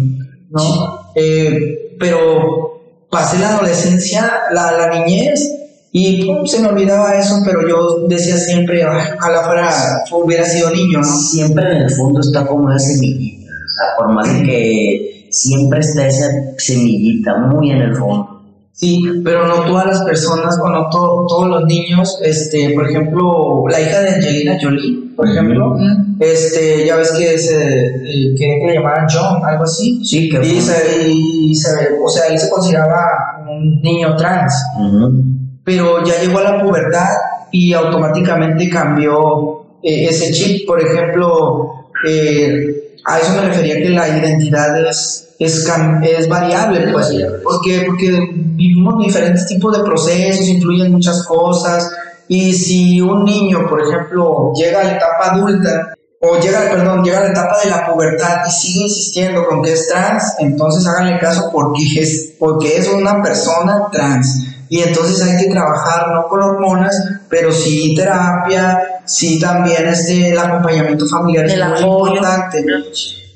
[0.51, 1.13] ¿no?
[1.15, 5.55] Eh, pero pasé la adolescencia, la, la niñez,
[5.93, 9.71] y pum, se me olvidaba eso, pero yo decía siempre, "Ay, ojalá fuera,
[10.13, 11.05] hubiera sido niño, ¿no?
[11.05, 13.51] Siempre en el fondo está como esa semillita.
[13.51, 16.27] O sea, por más de que siempre está esa
[16.59, 18.38] semillita muy en el fondo.
[18.81, 23.65] Sí, pero no todas las personas, o no to- todos los niños, este, por ejemplo,
[23.69, 25.77] la hija de Angelina Jolie, por ejemplo,
[26.21, 27.57] este, ya ves que se,
[27.87, 32.09] eh, quería que le llamaran John, algo así, Sí, que y se, y se- o
[32.09, 33.01] sea, él se consideraba
[33.51, 34.55] un niño trans,
[35.65, 37.09] pero ya llegó a la pubertad
[37.51, 40.67] y automáticamente cambió eh, ese chip.
[40.69, 41.73] Por ejemplo,
[42.09, 45.67] eh, a eso me refería que la identidad es, es,
[46.03, 51.91] es variable, pues, porque, porque vivimos diferentes tipos de procesos, influyen muchas cosas,
[52.27, 57.19] y si un niño, por ejemplo, llega a la etapa adulta, o llega, perdón, llega
[57.19, 61.19] a la etapa de la pubertad y sigue insistiendo con que es trans, entonces háganle
[61.21, 64.45] caso porque es, porque es una persona trans.
[64.69, 70.39] Y entonces hay que trabajar no con hormonas, pero sí terapia, sí también este, el
[70.39, 72.15] acompañamiento familiar es El muy apoyo.
[72.17, 72.65] importante.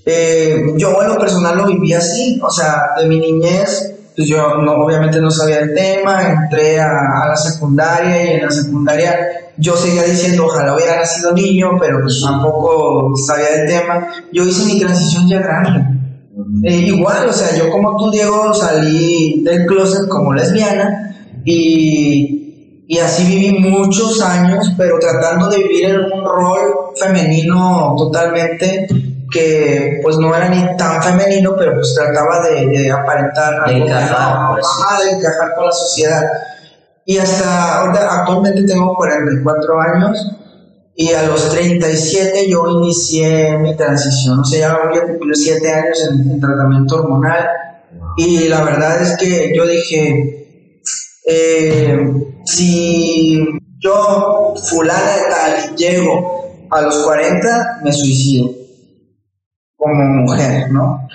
[0.05, 4.57] Eh, yo en lo personal lo viví así, o sea, de mi niñez pues yo
[4.59, 9.17] no, obviamente no sabía el tema, entré a, la secundaria y en la secundaria
[9.57, 14.09] yo seguía diciendo ojalá hubiera nacido niño, pero pues tampoco sabía del tema.
[14.33, 15.85] Yo hice mi transición ya grande.
[16.65, 22.99] Eh, igual, o sea, yo como tú, Diego, salí del closet como lesbiana y, y
[22.99, 26.61] así viví muchos años, pero tratando de vivir en un rol
[27.01, 28.87] femenino totalmente
[29.33, 34.59] que pues no era ni tan femenino, pero pues trataba de, de aparentar De encajar,
[34.61, 36.23] ajá, de encajar con la sociedad.
[37.05, 40.27] Y hasta ahorita, actualmente tengo 44 años
[40.95, 45.73] y a los 37 yo inicié mi transición, o sea, ya voy a cumplir 7
[45.73, 47.49] años en, en tratamiento hormonal.
[48.19, 50.79] Y la verdad es que yo dije,
[51.27, 51.99] eh,
[52.45, 53.43] si
[53.81, 58.62] yo, fulana de tal, llego a los 40, me suicido
[59.83, 61.09] como mujer, ¿no?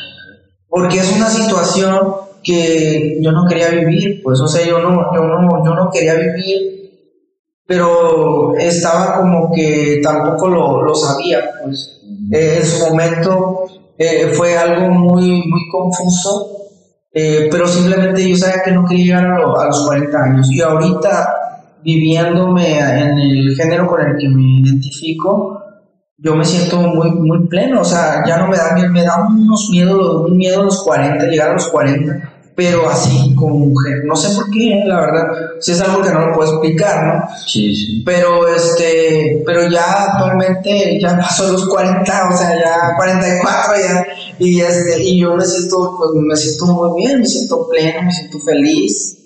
[0.70, 2.00] Porque es una situación
[2.44, 6.16] que yo no quería vivir, pues, o sea, yo no, yo no, yo no quería
[6.16, 6.92] vivir,
[7.66, 12.02] pero estaba como que tampoco lo, lo sabía, pues.
[12.32, 13.64] Eh, en su momento
[13.98, 16.48] eh, fue algo muy, muy confuso,
[17.14, 20.50] eh, pero simplemente yo sabía que no quería llegar a, lo- a los 40 años.
[20.52, 21.34] Y ahorita,
[21.84, 25.57] viviéndome en el género con el que me identifico,
[26.20, 29.28] yo me siento muy, muy pleno, o sea, ya no me da miedo, me da
[29.28, 34.04] unos miedos, un miedo a los 40, llegar a los 40, pero así como mujer,
[34.04, 35.28] no sé por qué, la verdad,
[35.60, 37.24] si es algo que no lo puedo explicar, ¿no?
[37.46, 38.02] Sí, sí.
[38.04, 44.06] Pero este, pero ya actualmente ya pasó los 40, o sea, ya 44 ya,
[44.40, 48.12] y este, y yo me siento, pues me siento muy bien, me siento pleno, me
[48.12, 49.18] siento feliz,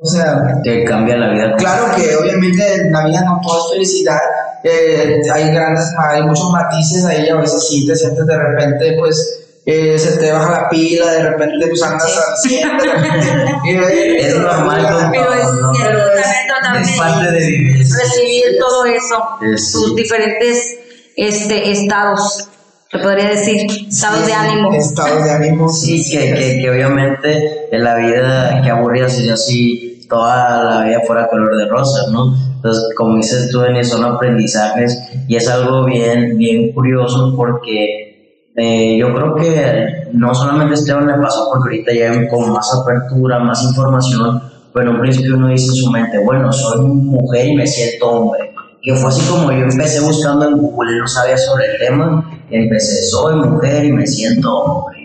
[0.00, 1.56] o sea, Te cambia la vida.
[1.56, 4.20] Claro que obviamente en la vida no todo es felicidad,
[4.64, 9.40] eh, hay grandes, hay muchos matices ahí, a veces sí te sientes de repente, pues,
[9.66, 12.10] eh, se te baja la pila, de repente pues andas
[12.42, 12.56] Sí.
[12.56, 17.78] eh, Es normal Pero es es- Es parte de vivir.
[17.78, 20.76] recibir todo eso, Es- sus diferentes
[21.16, 22.48] este, estados,
[22.90, 24.72] se podría decir, estados de ánimo.
[24.72, 29.87] Estados de ánimo, Sí, que, que, que obviamente en la vida que aburrida sería así
[30.08, 32.34] toda la vida fuera color de rosa, ¿no?
[32.56, 38.08] Entonces, como dices tú, Denis, son aprendizajes y es algo bien, bien curioso porque
[38.56, 43.38] eh, yo creo que no solamente Esteban le pasó porque ahorita ya como más apertura,
[43.38, 44.42] más información,
[44.74, 48.08] pero en un principio uno dice en su mente, bueno, soy mujer y me siento
[48.08, 48.52] hombre.
[48.82, 52.56] Que fue así como yo empecé buscando en Google, no sabía sobre el tema, y
[52.56, 54.98] empecé, soy mujer y me siento hombre.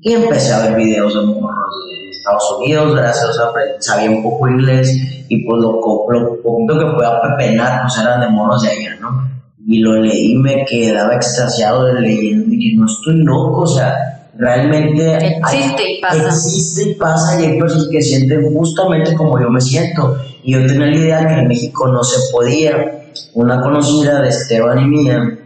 [0.00, 4.22] Y empecé a ver videos de morros de Estados Unidos, gracias a que sabía un
[4.22, 4.90] poco inglés,
[5.28, 5.72] y pues lo,
[6.10, 9.28] lo poquito que podía pepenar, pues eran de morros de allá, ¿no?
[9.66, 14.30] Y lo leí me quedaba extasiado de leyendo, y que no estoy loco, o sea,
[14.36, 16.26] realmente hay- Existe y pasa.
[16.28, 20.16] Existe y pasa y hay personas que sienten justamente como yo me siento.
[20.44, 22.94] Y yo tenía la idea que en México no se podía.
[23.34, 25.38] Una conocida de Esteban y mía,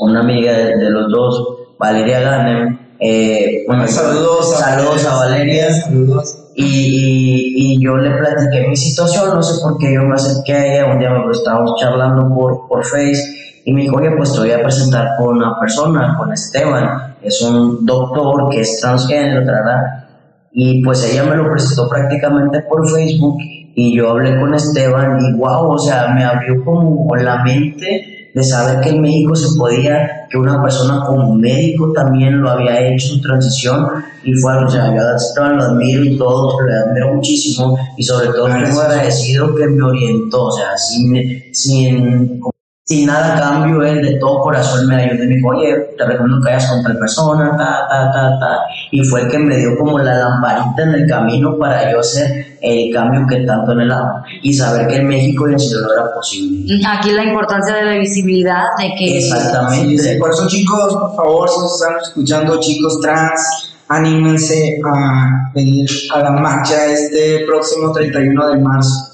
[0.00, 1.48] una amiga de, de los dos,
[1.78, 5.72] Valeria Ganem, eh, bueno, Saludos a saludos a Valeria.
[5.72, 6.38] Saludos.
[6.54, 10.52] Y, y, y yo le platiqué mi situación, no sé por qué yo me acerqué
[10.52, 14.32] a ella, un día me estábamos charlando por, por Face y me dijo, oye, pues
[14.32, 19.44] te voy a presentar con una persona, con Esteban, es un doctor que es transgénero,
[19.44, 20.04] ¿verdad?
[20.52, 23.38] Y pues ella me lo presentó prácticamente por Facebook
[23.74, 28.42] y yo hablé con Esteban y wow, o sea, me abrió como la mente de
[28.42, 33.14] saber que en México se podía, que una persona como médico también lo había hecho
[33.14, 33.86] su transición
[34.24, 38.46] y fue, o sea, yo lo admiro y todo, lo admiro muchísimo y sobre todo
[38.46, 42.40] tengo agradecido que me orientó, o sea, sin, sin,
[42.86, 46.04] sin nada a cambio, él de todo corazón me ayudó y me dijo, oye, te
[46.04, 48.58] recomiendo que vayas con tal persona, ta, ta, ta, ta,
[48.90, 52.58] y fue el que me dio como la lamparita en el camino para yo hacer
[52.60, 56.74] el cambio que tanto anhelaba y saber que en México y en Ciudad era posible.
[56.86, 59.96] Aquí la importancia de la visibilidad, de que Exactamente.
[59.96, 65.50] Sí, sí, por eso chicos, por favor, si nos están escuchando chicos trans, anímense a
[65.54, 69.10] venir a la marcha este próximo 31 de marzo.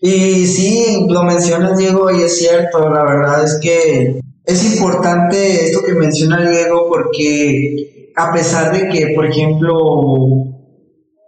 [0.00, 5.82] Y sí, lo mencionas Diego y es cierto, la verdad es que es importante esto
[5.84, 9.74] que menciona Diego porque a pesar de que, por ejemplo,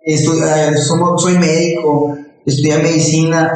[0.07, 2.17] estu- eh, somos- soy médico,
[2.47, 3.53] estudié medicina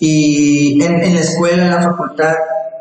[0.00, 2.34] y en, en la escuela, en la facultad,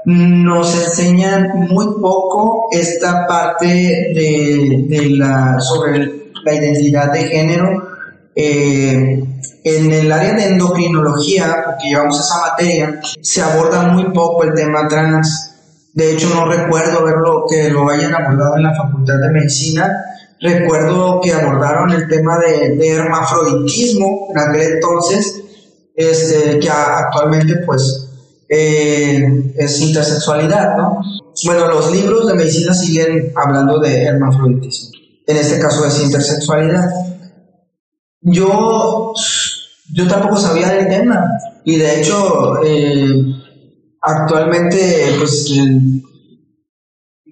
[0.05, 6.11] nos enseñan muy poco esta parte de, de la, sobre
[6.43, 7.83] la identidad de género.
[8.35, 9.23] Eh,
[9.63, 14.87] en el área de endocrinología, porque llevamos esa materia, se aborda muy poco el tema
[14.87, 15.51] trans.
[15.93, 20.05] De hecho, no recuerdo verlo que lo hayan abordado en la Facultad de Medicina.
[20.41, 25.43] recuerdo que abordaron el tema de, de hermafroditismo en aquel entonces,
[25.95, 28.09] este, que actualmente pues
[28.49, 31.01] eh, es intersexualidad, ¿no?
[31.45, 34.91] Bueno, los libros de medicina siguen hablando de hermafroditismo,
[35.25, 36.89] en este caso es intersexualidad.
[38.21, 39.13] Yo,
[39.91, 41.25] yo tampoco sabía del tema
[41.65, 43.25] y de hecho eh,
[44.01, 45.51] actualmente pues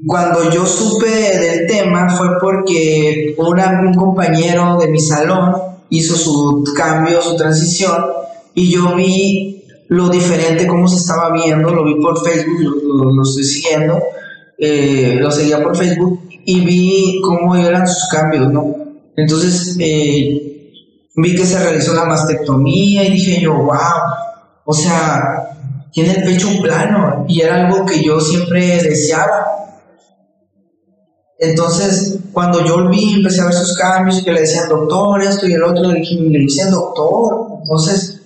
[0.06, 5.54] cuando yo supe del tema fue porque un compañero de mi salón
[5.90, 8.06] hizo su cambio, su transición,
[8.56, 12.82] y yo vi lo diferente, cómo se estaba viendo, lo vi por Facebook,
[13.14, 14.00] lo, estoy siguiendo,
[14.58, 18.74] eh, lo seguía por Facebook, y vi cómo eran sus cambios, ¿no?
[19.18, 20.51] Entonces, eh,
[21.16, 23.78] vi que se realizó una mastectomía y dije yo, wow,
[24.66, 25.58] o sea,
[25.92, 29.62] tiene el pecho plano, y era algo que yo siempre deseaba
[31.42, 35.48] entonces, cuando yo vi, empecé a ver sus cambios y que le decían doctor, esto
[35.48, 37.58] y el otro, le, dije, le dicen doctor.
[37.64, 38.22] Entonces,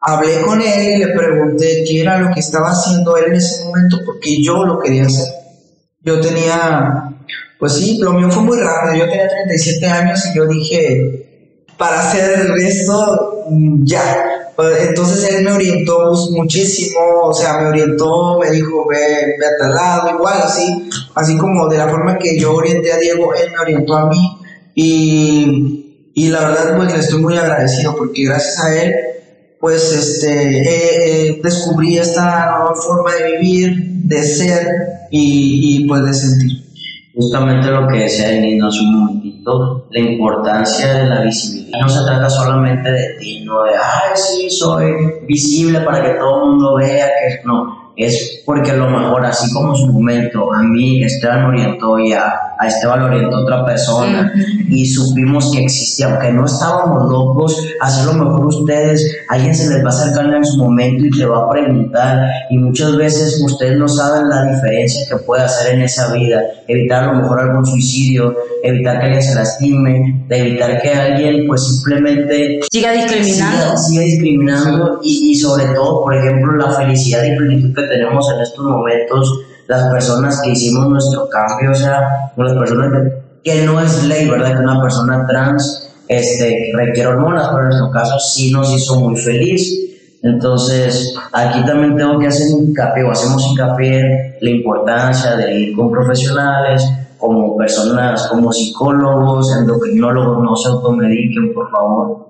[0.00, 3.66] hablé con él y le pregunté qué era lo que estaba haciendo él en ese
[3.66, 5.26] momento porque yo lo quería hacer.
[6.00, 7.14] Yo tenía,
[7.58, 9.04] pues sí, lo mío fue muy rápido.
[9.04, 11.23] Yo tenía 37 años y yo dije,
[11.76, 13.44] para hacer esto,
[13.82, 14.52] ya.
[14.56, 18.96] Pues, entonces él me orientó muchísimo, o sea, me orientó, me dijo, ve,
[19.38, 22.98] ve a tal lado, igual, así, así como de la forma que yo orienté a
[22.98, 24.38] Diego, él me orientó a mí
[24.76, 28.94] y, y la verdad, pues le estoy muy agradecido porque gracias a él,
[29.58, 34.68] pues, este, descubrí esta nueva forma de vivir, de ser
[35.10, 36.64] y, y pues de sentir
[37.14, 39.33] justamente lo que decía Nino hace un momentito,
[39.90, 41.80] la importancia de la visibilidad.
[41.80, 44.92] No se trata solamente de ti, no de, ay, sí, soy
[45.26, 49.52] visible para que todo el mundo vea que no es porque a lo mejor, así
[49.52, 54.32] como su momento, a mí Esteban orientó y a, Esteban lo orientó otra persona.
[54.68, 59.84] Y supimos que existía, aunque no estábamos locos, hacer lo mejor ustedes, alguien se les
[59.84, 62.28] va a acercar en su momento y te va a preguntar.
[62.50, 67.04] Y muchas veces ustedes no saben la diferencia que puede hacer en esa vida, evitar
[67.04, 71.66] a lo mejor algún suicidio, evitar que alguien se lastime, de evitar que alguien pues
[71.66, 75.00] simplemente siga discriminando, siga, discriminando.
[75.02, 79.44] Y, y sobre todo, por ejemplo, la felicidad y plenitud que tenemos en estos momentos,
[79.66, 83.12] las personas que hicimos nuestro cambio, o sea, las personas
[83.42, 84.56] que, no es ley, ¿verdad?
[84.56, 89.16] Que una persona trans este, requiere hormonas, pero en nuestro caso sí nos hizo muy
[89.16, 89.80] feliz.
[90.22, 95.76] Entonces, aquí también tengo que hacer hincapié, o hacemos hincapié en la importancia de ir
[95.76, 96.82] con profesionales,
[97.18, 102.26] como personas, como psicólogos, endocrinólogos, no se automediquen, por favor,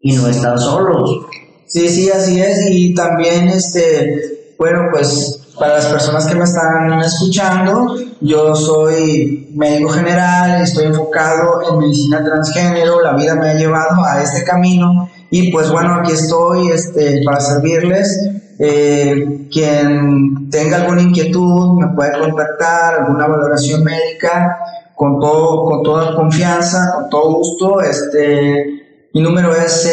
[0.00, 1.26] y no están solos.
[1.66, 7.00] Sí, sí, así es, y también este, bueno, pues para las personas que me están
[7.00, 14.04] escuchando, yo soy médico general, estoy enfocado en medicina transgénero, la vida me ha llevado
[14.04, 18.30] a este camino y pues bueno, aquí estoy este, para servirles.
[18.60, 24.58] Eh, quien tenga alguna inquietud me puede contactar, alguna valoración médica,
[24.96, 27.80] con, todo, con toda confianza, con todo gusto.
[27.80, 28.87] Este,
[29.18, 29.84] mi número es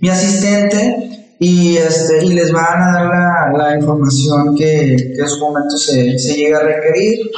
[0.00, 5.28] mi, asistente y, este, y les van a dar la, la información que, que, en
[5.28, 7.30] su momento se, se llega a requerir.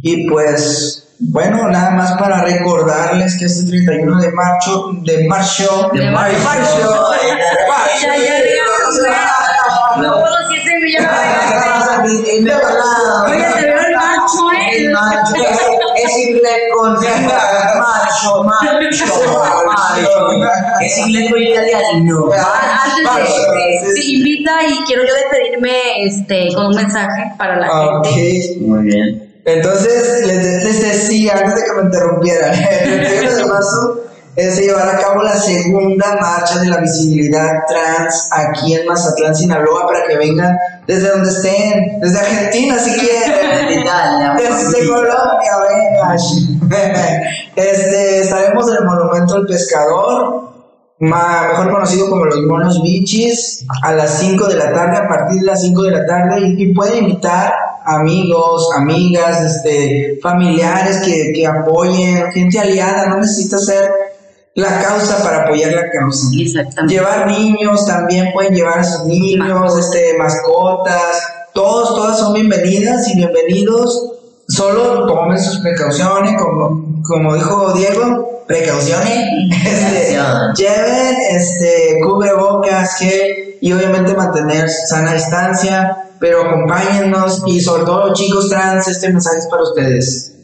[0.00, 6.10] Y pues bueno, nada más para recordarles que este 31 de marzo, de marzo, de
[6.10, 6.38] marzo,
[8.00, 8.59] ya, ya,
[9.96, 11.06] no puedo decir ese millón
[13.26, 14.76] Oye, te veo el macho, ¿eh?
[14.76, 15.34] El macho,
[15.96, 19.04] es inglés con macho, macho,
[19.66, 22.30] macho, es inglés con italiano.
[23.04, 28.56] Antes de, invita y quiero yo despedirme este, con un mensaje para la gente.
[28.60, 29.30] Muy bien.
[29.44, 35.00] Entonces, les, decía, antes de que me interrumpieran, el 31 de marzo se llevará a
[35.00, 40.56] cabo la segunda marcha de la visibilidad trans aquí en Mazatlán, Sinaloa, para que vengan
[40.86, 43.84] desde donde estén, desde Argentina si quieren,
[44.36, 46.18] desde Colombia, vengan.
[47.56, 50.50] Este, estaremos en el Monumento del Pescador,
[51.00, 55.46] mejor conocido como los monos bichis, a las 5 de la tarde, a partir de
[55.46, 57.52] las 5 de la tarde, y, y pueden invitar
[57.84, 63.90] amigos, amigas, este, familiares que, que apoyen, gente aliada, no necesita ser
[64.54, 66.26] la causa para apoyar la causa.
[66.86, 71.22] Llevar niños también pueden llevar a sus niños, este, mascotas,
[71.54, 74.12] todos, todas son bienvenidas y bienvenidos.
[74.48, 79.08] Solo tomen sus precauciones, como, como dijo Diego, precauciones,
[79.64, 80.18] este,
[80.56, 88.48] lleven este, cubrebocas, gel y obviamente mantener sana distancia, pero acompáñennos y sobre todo chicos
[88.48, 90.39] trans, este mensaje es para ustedes.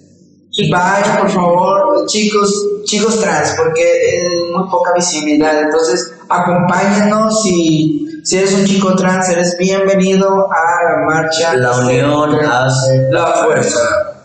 [0.71, 5.61] Vayan, por favor, chicos, chicos trans, porque es muy poca visibilidad.
[5.61, 11.55] Entonces, acompáñenos y si eres un chico trans, eres bienvenido a la marcha.
[11.55, 13.81] La unión hace la fuerza.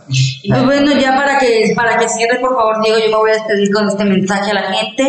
[0.07, 3.31] Y pues bueno, ya para que, para que cierre, por favor, Diego, yo me voy
[3.31, 5.07] a despedir con este mensaje a la gente.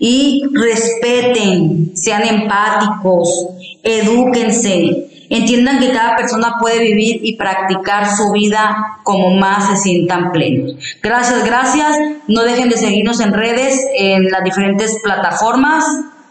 [0.00, 3.46] Y respeten, sean empáticos,
[3.82, 10.32] edúquense, entiendan que cada persona puede vivir y practicar su vida como más se sientan
[10.32, 10.76] plenos.
[11.02, 11.96] Gracias, gracias.
[12.28, 15.84] No dejen de seguirnos en redes, en las diferentes plataformas.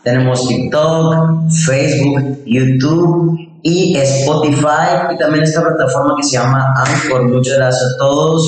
[0.04, 7.24] Tenemos TikTok, Facebook, YouTube y Spotify y también esta plataforma que se llama Anchor.
[7.30, 8.44] Muchas gracias a todos.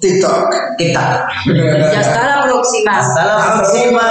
[0.00, 0.50] TikTok.
[0.76, 1.02] TikTok.
[1.46, 2.98] Y hasta la próxima.
[2.98, 4.02] Hasta la próxima.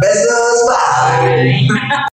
[0.00, 0.66] Besos.
[0.68, 1.68] Bye.